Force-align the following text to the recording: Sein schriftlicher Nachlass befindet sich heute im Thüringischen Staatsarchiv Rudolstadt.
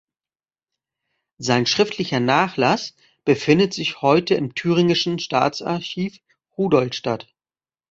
Sein 1.37 1.67
schriftlicher 1.67 2.19
Nachlass 2.19 2.95
befindet 3.23 3.75
sich 3.75 4.01
heute 4.01 4.33
im 4.33 4.55
Thüringischen 4.55 5.19
Staatsarchiv 5.19 6.17
Rudolstadt. 6.57 7.31